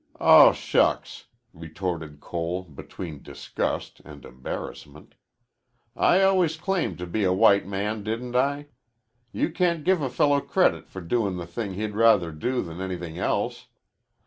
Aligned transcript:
"Oh, 0.19 0.51
shucks!" 0.51 1.25
retorted 1.53 2.19
Cole, 2.21 2.63
between 2.63 3.21
disgust 3.21 4.01
and 4.03 4.25
embarrassment. 4.25 5.13
"I 5.95 6.23
always 6.23 6.57
claimed 6.57 6.97
to 6.97 7.05
be 7.05 7.23
a 7.23 7.31
white 7.31 7.67
man, 7.67 8.01
didn't 8.01 8.35
I? 8.35 8.69
You 9.31 9.51
can't 9.51 9.83
give 9.83 10.01
a 10.01 10.09
fellow 10.09 10.41
credit 10.41 10.89
for 10.89 11.01
doin' 11.01 11.37
the 11.37 11.45
thing 11.45 11.75
he'd 11.75 11.93
rather 11.93 12.31
do 12.31 12.63
than 12.63 12.81
anything 12.81 13.19
else. 13.19 13.67